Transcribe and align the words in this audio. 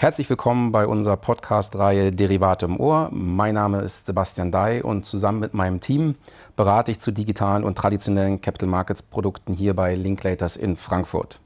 Herzlich 0.00 0.30
willkommen 0.30 0.72
bei 0.72 0.86
unserer 0.86 1.18
Podcast-Reihe 1.18 2.10
Derivate 2.10 2.64
im 2.64 2.80
Ohr. 2.80 3.10
Mein 3.12 3.56
Name 3.56 3.82
ist 3.82 4.06
Sebastian 4.06 4.50
Dai 4.50 4.82
und 4.82 5.04
zusammen 5.04 5.40
mit 5.40 5.52
meinem 5.52 5.80
Team 5.80 6.14
berate 6.56 6.90
ich 6.90 7.00
zu 7.00 7.10
digitalen 7.10 7.64
und 7.64 7.76
traditionellen 7.76 8.40
Capital 8.40 8.70
Markets 8.70 9.02
Produkten 9.02 9.52
hier 9.52 9.76
bei 9.76 9.94
Linklaters 9.94 10.56
in 10.56 10.76
Frankfurt. 10.76 11.38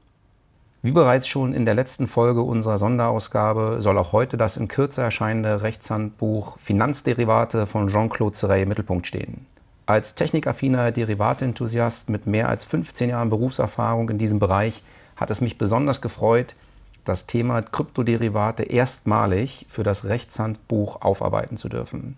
Wie 0.83 0.93
bereits 0.93 1.27
schon 1.27 1.53
in 1.53 1.65
der 1.65 1.73
letzten 1.73 2.07
Folge 2.07 2.43
unserer 2.43 2.77
Sonderausgabe 2.77 3.81
soll 3.81 3.97
auch 3.97 4.13
heute 4.13 4.37
das 4.37 4.55
in 4.55 4.69
Kürze 4.69 5.01
erscheinende 5.01 5.61
Rechtshandbuch 5.61 6.57
Finanzderivate 6.57 7.65
von 7.65 7.89
Jean-Claude 7.89 8.37
Serret 8.37 8.63
im 8.63 8.69
Mittelpunkt 8.69 9.05
stehen. 9.05 9.47
Als 9.85 10.15
technikaffiner 10.15 10.93
Derivate-Enthusiast 10.93 12.09
mit 12.09 12.25
mehr 12.25 12.47
als 12.47 12.63
15 12.63 13.09
Jahren 13.09 13.29
Berufserfahrung 13.29 14.09
in 14.11 14.17
diesem 14.17 14.39
Bereich 14.39 14.81
hat 15.17 15.29
es 15.29 15.41
mich 15.41 15.57
besonders 15.57 16.01
gefreut, 16.01 16.55
das 17.05 17.27
Thema 17.27 17.61
Kryptoderivate 17.61 18.63
erstmalig 18.63 19.65
für 19.69 19.83
das 19.83 20.05
Rechtshandbuch 20.05 21.01
aufarbeiten 21.01 21.57
zu 21.57 21.69
dürfen. 21.69 22.17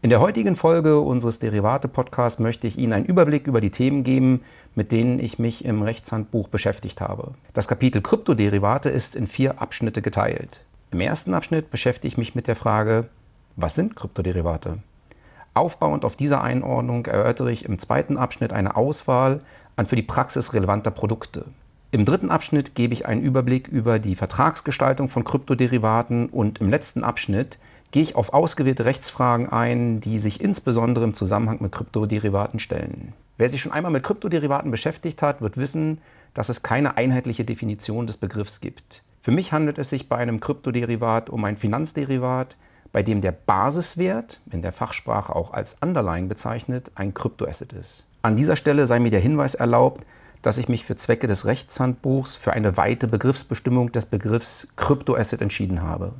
In 0.00 0.10
der 0.10 0.20
heutigen 0.20 0.56
Folge 0.56 0.98
unseres 0.98 1.38
Derivate-Podcasts 1.38 2.40
möchte 2.40 2.66
ich 2.66 2.76
Ihnen 2.76 2.92
einen 2.92 3.06
Überblick 3.06 3.46
über 3.46 3.60
die 3.60 3.70
Themen 3.70 4.02
geben, 4.02 4.42
mit 4.74 4.90
denen 4.90 5.20
ich 5.20 5.38
mich 5.38 5.64
im 5.64 5.82
Rechtshandbuch 5.82 6.48
beschäftigt 6.48 7.00
habe. 7.00 7.34
Das 7.52 7.68
Kapitel 7.68 8.02
Kryptoderivate 8.02 8.88
ist 8.88 9.14
in 9.14 9.28
vier 9.28 9.62
Abschnitte 9.62 10.02
geteilt. 10.02 10.60
Im 10.90 11.00
ersten 11.00 11.34
Abschnitt 11.34 11.70
beschäftige 11.70 12.08
ich 12.08 12.18
mich 12.18 12.34
mit 12.34 12.48
der 12.48 12.56
Frage, 12.56 13.06
was 13.54 13.76
sind 13.76 13.94
Kryptoderivate? 13.94 14.78
Aufbauend 15.54 16.04
auf 16.04 16.16
dieser 16.16 16.42
Einordnung 16.42 17.06
erörtere 17.06 17.52
ich 17.52 17.64
im 17.64 17.78
zweiten 17.78 18.16
Abschnitt 18.16 18.52
eine 18.52 18.74
Auswahl 18.74 19.40
an 19.76 19.86
für 19.86 19.96
die 19.96 20.02
Praxis 20.02 20.52
relevanter 20.52 20.90
Produkte. 20.90 21.44
Im 21.94 22.06
dritten 22.06 22.30
Abschnitt 22.30 22.74
gebe 22.74 22.94
ich 22.94 23.04
einen 23.04 23.20
Überblick 23.20 23.68
über 23.68 23.98
die 23.98 24.16
Vertragsgestaltung 24.16 25.10
von 25.10 25.24
Kryptoderivaten 25.24 26.30
und 26.30 26.58
im 26.58 26.70
letzten 26.70 27.04
Abschnitt 27.04 27.58
gehe 27.90 28.02
ich 28.02 28.16
auf 28.16 28.32
ausgewählte 28.32 28.86
Rechtsfragen 28.86 29.50
ein, 29.50 30.00
die 30.00 30.18
sich 30.18 30.40
insbesondere 30.40 31.04
im 31.04 31.12
Zusammenhang 31.12 31.58
mit 31.60 31.70
Kryptoderivaten 31.70 32.60
stellen. 32.60 33.12
Wer 33.36 33.50
sich 33.50 33.60
schon 33.60 33.72
einmal 33.72 33.92
mit 33.92 34.04
Kryptoderivaten 34.04 34.70
beschäftigt 34.70 35.20
hat, 35.20 35.42
wird 35.42 35.58
wissen, 35.58 35.98
dass 36.32 36.48
es 36.48 36.62
keine 36.62 36.96
einheitliche 36.96 37.44
Definition 37.44 38.06
des 38.06 38.16
Begriffs 38.16 38.62
gibt. 38.62 39.02
Für 39.20 39.30
mich 39.30 39.52
handelt 39.52 39.76
es 39.76 39.90
sich 39.90 40.08
bei 40.08 40.16
einem 40.16 40.40
Kryptoderivat 40.40 41.28
um 41.28 41.44
ein 41.44 41.58
Finanzderivat, 41.58 42.56
bei 42.92 43.02
dem 43.02 43.20
der 43.20 43.32
Basiswert, 43.32 44.40
in 44.50 44.62
der 44.62 44.72
Fachsprache 44.72 45.36
auch 45.36 45.52
als 45.52 45.76
Underlying 45.82 46.28
bezeichnet, 46.28 46.90
ein 46.94 47.12
Kryptoasset 47.12 47.74
ist. 47.74 48.06
An 48.22 48.34
dieser 48.34 48.56
Stelle 48.56 48.86
sei 48.86 48.98
mir 48.98 49.10
der 49.10 49.20
Hinweis 49.20 49.54
erlaubt, 49.54 50.06
dass 50.42 50.58
ich 50.58 50.68
mich 50.68 50.84
für 50.84 50.96
Zwecke 50.96 51.28
des 51.28 51.46
Rechtshandbuchs 51.46 52.36
für 52.36 52.52
eine 52.52 52.76
weite 52.76 53.06
Begriffsbestimmung 53.06 53.92
des 53.92 54.06
Begriffs 54.06 54.68
Kryptoasset 54.76 55.40
entschieden 55.40 55.82
habe. 55.82 56.12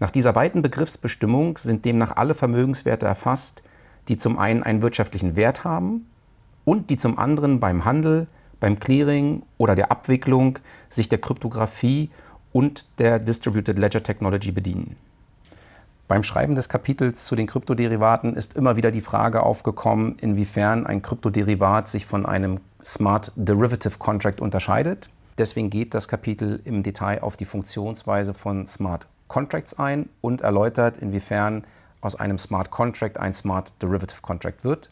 Nach 0.00 0.10
dieser 0.10 0.34
weiten 0.34 0.62
Begriffsbestimmung 0.62 1.58
sind 1.58 1.84
demnach 1.84 2.16
alle 2.16 2.34
Vermögenswerte 2.34 3.06
erfasst, 3.06 3.62
die 4.08 4.18
zum 4.18 4.38
einen 4.38 4.62
einen 4.62 4.82
wirtschaftlichen 4.82 5.36
Wert 5.36 5.64
haben 5.64 6.06
und 6.64 6.90
die 6.90 6.96
zum 6.96 7.18
anderen 7.18 7.60
beim 7.60 7.84
Handel, 7.84 8.26
beim 8.60 8.80
Clearing 8.80 9.42
oder 9.58 9.74
der 9.74 9.90
Abwicklung 9.90 10.58
sich 10.88 11.08
der 11.08 11.18
Kryptographie 11.18 12.10
und 12.52 12.86
der 12.98 13.18
Distributed 13.18 13.78
Ledger 13.78 14.02
Technology 14.02 14.52
bedienen. 14.52 14.96
Beim 16.06 16.22
Schreiben 16.22 16.54
des 16.54 16.68
Kapitels 16.68 17.24
zu 17.24 17.34
den 17.34 17.46
Kryptoderivaten 17.46 18.36
ist 18.36 18.56
immer 18.56 18.76
wieder 18.76 18.90
die 18.90 19.00
Frage 19.00 19.42
aufgekommen, 19.42 20.16
inwiefern 20.20 20.86
ein 20.86 21.02
Kryptoderivat 21.02 21.88
sich 21.88 22.04
von 22.04 22.26
einem 22.26 22.60
Smart 22.84 23.32
Derivative 23.34 23.98
Contract 23.98 24.40
unterscheidet. 24.40 25.08
Deswegen 25.38 25.70
geht 25.70 25.94
das 25.94 26.06
Kapitel 26.06 26.60
im 26.64 26.82
Detail 26.82 27.22
auf 27.22 27.36
die 27.36 27.44
Funktionsweise 27.44 28.34
von 28.34 28.66
Smart 28.66 29.06
Contracts 29.26 29.78
ein 29.78 30.08
und 30.20 30.42
erläutert, 30.42 30.98
inwiefern 30.98 31.64
aus 32.00 32.14
einem 32.14 32.38
Smart 32.38 32.70
Contract 32.70 33.18
ein 33.18 33.32
Smart 33.32 33.72
Derivative 33.82 34.20
Contract 34.20 34.64
wird 34.64 34.90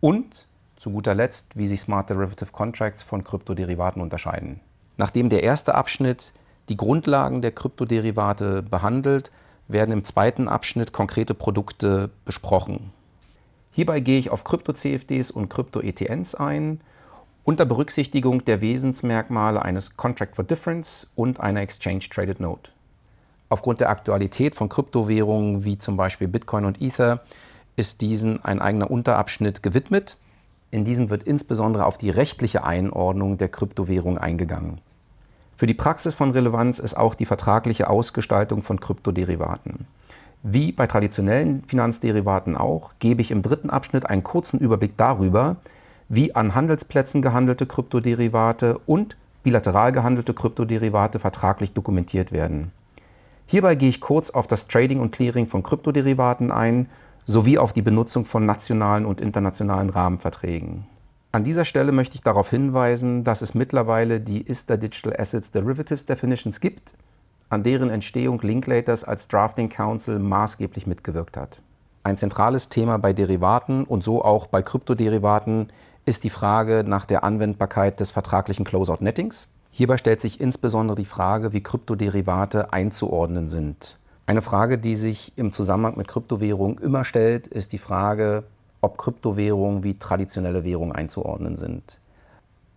und 0.00 0.46
zu 0.76 0.90
guter 0.90 1.14
Letzt, 1.14 1.56
wie 1.56 1.66
sich 1.66 1.80
Smart 1.80 2.10
Derivative 2.10 2.52
Contracts 2.52 3.02
von 3.02 3.24
Kryptoderivaten 3.24 4.02
unterscheiden. 4.02 4.60
Nachdem 4.96 5.28
der 5.28 5.42
erste 5.42 5.74
Abschnitt 5.74 6.32
die 6.68 6.76
Grundlagen 6.76 7.40
der 7.40 7.52
Kryptoderivate 7.52 8.62
behandelt, 8.62 9.30
werden 9.68 9.92
im 9.92 10.04
zweiten 10.04 10.48
Abschnitt 10.48 10.92
konkrete 10.92 11.34
Produkte 11.34 12.10
besprochen. 12.24 12.92
Hierbei 13.72 14.00
gehe 14.00 14.18
ich 14.18 14.30
auf 14.30 14.44
Krypto-CFDs 14.44 15.30
und 15.30 15.48
Krypto-ETNs 15.48 16.34
ein 16.34 16.80
unter 17.48 17.64
Berücksichtigung 17.64 18.44
der 18.44 18.60
Wesensmerkmale 18.60 19.62
eines 19.62 19.96
Contract 19.96 20.36
for 20.36 20.44
Difference 20.44 21.06
und 21.14 21.40
einer 21.40 21.62
Exchange 21.62 22.00
Traded 22.00 22.40
Note. 22.40 22.72
Aufgrund 23.48 23.80
der 23.80 23.88
Aktualität 23.88 24.54
von 24.54 24.68
Kryptowährungen 24.68 25.64
wie 25.64 25.78
zum 25.78 25.96
Beispiel 25.96 26.28
Bitcoin 26.28 26.66
und 26.66 26.82
Ether 26.82 27.20
ist 27.74 28.02
diesen 28.02 28.44
ein 28.44 28.60
eigener 28.60 28.90
Unterabschnitt 28.90 29.62
gewidmet. 29.62 30.18
In 30.70 30.84
diesem 30.84 31.08
wird 31.08 31.22
insbesondere 31.22 31.86
auf 31.86 31.96
die 31.96 32.10
rechtliche 32.10 32.64
Einordnung 32.64 33.38
der 33.38 33.48
Kryptowährung 33.48 34.18
eingegangen. 34.18 34.82
Für 35.56 35.66
die 35.66 35.72
Praxis 35.72 36.12
von 36.12 36.32
Relevanz 36.32 36.78
ist 36.78 36.98
auch 36.98 37.14
die 37.14 37.24
vertragliche 37.24 37.88
Ausgestaltung 37.88 38.60
von 38.60 38.78
Kryptoderivaten. 38.78 39.86
Wie 40.42 40.70
bei 40.70 40.86
traditionellen 40.86 41.62
Finanzderivaten 41.62 42.58
auch, 42.58 42.92
gebe 42.98 43.22
ich 43.22 43.30
im 43.30 43.40
dritten 43.40 43.70
Abschnitt 43.70 44.04
einen 44.04 44.22
kurzen 44.22 44.60
Überblick 44.60 44.98
darüber, 44.98 45.56
wie 46.08 46.34
an 46.34 46.54
Handelsplätzen 46.54 47.22
gehandelte 47.22 47.66
Kryptoderivate 47.66 48.78
und 48.86 49.16
bilateral 49.42 49.92
gehandelte 49.92 50.34
Kryptoderivate 50.34 51.18
vertraglich 51.18 51.72
dokumentiert 51.72 52.32
werden. 52.32 52.72
Hierbei 53.46 53.74
gehe 53.74 53.88
ich 53.88 54.00
kurz 54.00 54.30
auf 54.30 54.46
das 54.46 54.68
Trading 54.68 55.00
und 55.00 55.12
Clearing 55.12 55.46
von 55.46 55.62
Kryptoderivaten 55.62 56.50
ein, 56.50 56.88
sowie 57.24 57.58
auf 57.58 57.72
die 57.72 57.82
Benutzung 57.82 58.24
von 58.24 58.46
nationalen 58.46 59.04
und 59.04 59.20
internationalen 59.20 59.90
Rahmenverträgen. 59.90 60.86
An 61.30 61.44
dieser 61.44 61.66
Stelle 61.66 61.92
möchte 61.92 62.14
ich 62.14 62.22
darauf 62.22 62.48
hinweisen, 62.48 63.22
dass 63.22 63.42
es 63.42 63.54
mittlerweile 63.54 64.18
die 64.18 64.46
ISTA 64.46 64.78
Digital 64.78 65.14
Assets 65.18 65.50
Derivatives 65.50 66.06
Definitions 66.06 66.60
gibt, 66.60 66.94
an 67.50 67.62
deren 67.62 67.90
Entstehung 67.90 68.40
Linklaters 68.40 69.04
als 69.04 69.28
Drafting 69.28 69.68
Council 69.68 70.18
maßgeblich 70.18 70.86
mitgewirkt 70.86 71.36
hat. 71.36 71.60
Ein 72.02 72.16
zentrales 72.16 72.70
Thema 72.70 72.98
bei 72.98 73.12
Derivaten 73.12 73.84
und 73.84 74.02
so 74.02 74.24
auch 74.24 74.46
bei 74.46 74.62
Kryptoderivaten 74.62 75.70
ist 76.08 76.24
die 76.24 76.30
Frage 76.30 76.84
nach 76.86 77.04
der 77.04 77.22
Anwendbarkeit 77.22 78.00
des 78.00 78.10
vertraglichen 78.12 78.64
Closeout-Nettings. 78.64 79.48
Hierbei 79.70 79.98
stellt 79.98 80.22
sich 80.22 80.40
insbesondere 80.40 80.96
die 80.96 81.04
Frage, 81.04 81.52
wie 81.52 81.62
Kryptoderivate 81.62 82.72
einzuordnen 82.72 83.46
sind. 83.46 83.98
Eine 84.24 84.40
Frage, 84.40 84.78
die 84.78 84.94
sich 84.94 85.34
im 85.36 85.52
Zusammenhang 85.52 85.98
mit 85.98 86.08
Kryptowährungen 86.08 86.78
immer 86.78 87.04
stellt, 87.04 87.46
ist 87.46 87.74
die 87.74 87.78
Frage, 87.78 88.44
ob 88.80 88.96
Kryptowährungen 88.96 89.84
wie 89.84 89.98
traditionelle 89.98 90.64
Währungen 90.64 90.96
einzuordnen 90.96 91.56
sind. 91.56 92.00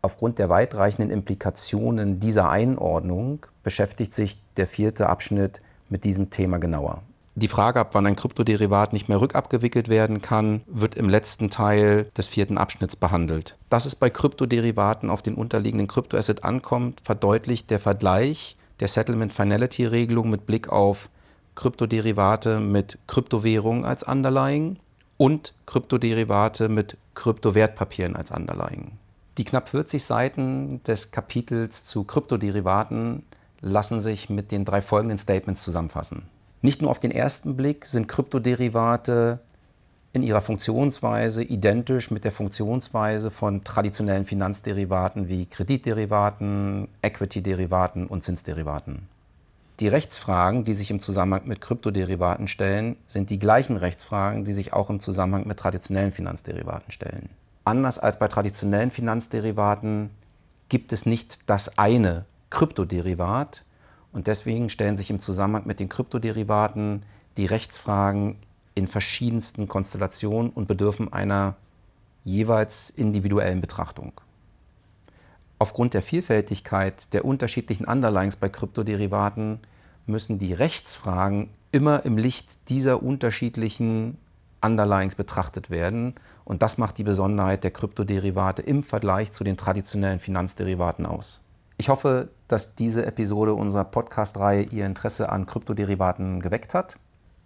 Aufgrund 0.02 0.38
der 0.38 0.50
weitreichenden 0.50 1.10
Implikationen 1.10 2.20
dieser 2.20 2.50
Einordnung 2.50 3.46
beschäftigt 3.64 4.14
sich 4.14 4.42
der 4.58 4.68
vierte 4.68 5.08
Abschnitt 5.08 5.62
mit 5.88 6.04
diesem 6.04 6.32
Thema 6.32 6.58
genauer. 6.58 7.02
Die 7.36 7.48
Frage, 7.48 7.80
ab 7.80 7.92
wann 7.94 8.06
ein 8.06 8.18
Kryptoderivat 8.18 8.92
nicht 8.92 9.08
mehr 9.08 9.22
rückabgewickelt 9.22 9.88
werden 9.88 10.22
kann, 10.22 10.62
wird 10.68 10.96
im 10.96 11.08
letzten 11.08 11.50
Teil 11.50 12.12
des 12.18 12.28
vierten 12.28 12.58
Abschnitts 12.58 12.98
behandelt. 12.98 13.58
Dass 13.70 13.86
es 13.86 13.96
bei 13.96 14.10
Kryptoderivaten 14.10 15.10
auf 15.10 15.22
den 15.22 15.36
unterliegenden 15.36 15.88
Kryptoasset 15.88 16.44
ankommt, 16.44 17.02
verdeutlicht 17.04 17.70
der 17.70 17.80
Vergleich 17.80 18.58
der 18.82 18.90
Settlement 18.90 19.32
Finality 19.32 19.86
Regelung 19.86 20.30
mit 20.30 20.46
Blick 20.46 20.68
auf 20.70 21.10
Kryptoderivate 21.56 22.60
mit 22.60 22.98
Kryptowährungen 23.08 23.86
als 23.86 24.04
Underlying 24.04 24.78
und 25.18 25.54
Kryptoderivate 25.66 26.68
mit 26.68 26.98
Kryptowertpapieren 27.14 28.16
als 28.16 28.32
Underlying. 28.32 28.94
Die 29.38 29.46
knapp 29.46 29.70
40 29.70 30.04
Seiten 30.04 30.84
des 30.84 31.12
Kapitels 31.12 31.86
zu 31.86 32.04
Kryptoderivaten 32.04 33.24
lassen 33.62 34.00
sich 34.00 34.30
mit 34.30 34.52
den 34.52 34.66
drei 34.66 34.82
folgenden 34.82 35.18
Statements 35.18 35.64
zusammenfassen. 35.64 36.24
Nicht 36.62 36.82
nur 36.82 36.92
auf 36.92 37.00
den 37.00 37.12
ersten 37.12 37.58
Blick 37.58 37.86
sind 37.86 38.08
Kryptoderivate 38.08 39.40
in 40.14 40.24
ihrer 40.24 40.42
Funktionsweise 40.42 41.44
identisch 41.44 42.12
mit 42.12 42.24
der 42.24 42.32
Funktionsweise 42.32 43.32
von 43.32 43.64
traditionellen 43.64 44.26
Finanzderivaten 44.26 45.30
wie 45.30 45.46
Kreditderivaten, 45.46 46.88
Equity-Derivaten 47.02 48.08
und 48.08 48.24
Zinsderivaten. 48.24 49.08
Die 49.80 49.88
Rechtsfragen, 49.88 50.64
die 50.64 50.74
sich 50.74 50.92
im 50.92 51.00
Zusammenhang 51.00 51.48
mit 51.48 51.62
Kryptoderivaten 51.62 52.48
stellen, 52.48 52.98
sind 53.08 53.32
die 53.32 53.40
gleichen 53.40 53.78
Rechtsfragen, 53.78 54.44
die 54.44 54.54
sich 54.54 54.74
auch 54.74 54.92
im 54.92 55.00
Zusammenhang 55.00 55.48
mit 55.48 55.58
traditionellen 55.58 56.12
Finanzderivaten 56.12 56.92
stellen. 56.92 57.30
Anders 57.64 57.98
als 57.98 58.20
bei 58.20 58.28
traditionellen 58.28 58.92
Finanzderivaten 58.92 60.12
gibt 60.70 60.94
es 60.94 61.08
nicht 61.08 61.50
das 61.50 61.80
eine 61.80 62.26
Kryptoderivat, 62.52 63.64
und 64.14 64.28
deswegen 64.28 64.70
stellen 64.70 64.98
sich 64.98 65.10
im 65.10 65.20
Zusammenhang 65.20 65.66
mit 65.66 65.80
den 65.80 65.90
Kryptoderivaten 65.90 67.04
die 67.38 67.46
Rechtsfragen 67.46 68.36
in 68.76 68.88
verschiedensten 68.88 69.68
Konstellationen 69.68 70.52
und 70.52 70.68
bedürfen 70.68 71.12
einer 71.12 71.56
jeweils 72.24 72.90
individuellen 72.90 73.62
Betrachtung. 73.62 74.14
Aufgrund 75.60 75.94
der 75.94 76.02
Vielfältigkeit 76.02 77.14
der 77.14 77.26
unterschiedlichen 77.26 77.86
Underlines 77.86 78.36
bei 78.36 78.50
Kryptoderivaten 78.50 79.60
müssen 80.08 80.40
die 80.40 80.54
Rechtsfragen 80.54 81.50
immer 81.72 82.04
im 82.06 82.18
Licht 82.18 82.70
dieser 82.70 83.04
unterschiedlichen 83.04 84.18
Underlyings 84.62 85.16
betrachtet 85.16 85.70
werden. 85.70 86.16
Und 86.46 86.62
das 86.62 86.78
macht 86.78 86.98
die 86.98 87.04
Besonderheit 87.04 87.64
der 87.64 87.72
Kryptoderivate 87.72 88.62
im 88.62 88.84
Vergleich 88.84 89.32
zu 89.32 89.44
den 89.44 89.58
traditionellen 89.58 90.20
Finanzderivaten 90.20 91.06
aus. 91.06 91.42
Ich 91.82 91.90
hoffe, 91.90 92.30
dass 92.48 92.76
diese 92.76 93.08
Episode 93.08 93.56
unserer 93.56 93.86
Podcast-Reihe 93.86 94.62
Ihr 94.66 94.86
Interesse 94.86 95.32
an 95.32 95.48
Kryptoderivaten 95.48 96.40
geweckt 96.40 96.76
hat. 96.76 96.98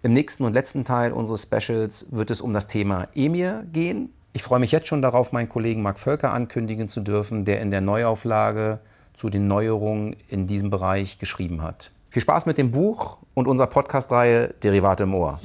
Im 0.03 0.11
nächsten 0.11 0.43
und 0.43 0.51
letzten 0.51 0.83
Teil 0.83 1.13
unseres 1.13 1.43
Specials 1.43 2.07
wird 2.11 2.31
es 2.31 2.41
um 2.41 2.51
das 2.51 2.67
Thema 2.67 3.07
EMIR 3.15 3.63
gehen. 3.71 4.09
Ich 4.33 4.43
freue 4.43 4.59
mich 4.59 4.73
jetzt 4.73 4.87
schon 4.87 5.01
darauf, 5.01 5.31
meinen 5.31 5.47
Kollegen 5.47 5.81
Marc 5.81 5.99
Völker 5.99 6.33
ankündigen 6.33 6.89
zu 6.89 6.99
dürfen, 6.99 7.45
der 7.45 7.61
in 7.61 7.71
der 7.71 7.79
Neuauflage 7.79 8.79
zu 9.13 9.29
den 9.29 9.47
Neuerungen 9.47 10.17
in 10.27 10.47
diesem 10.47 10.69
Bereich 10.69 11.17
geschrieben 11.17 11.61
hat. 11.61 11.91
Viel 12.09 12.21
Spaß 12.21 12.45
mit 12.45 12.57
dem 12.57 12.71
Buch 12.71 13.19
und 13.35 13.47
unserer 13.47 13.67
Podcast-Reihe 13.67 14.53
Derivate 14.61 15.03
im 15.03 15.15
Ohr. 15.15 15.39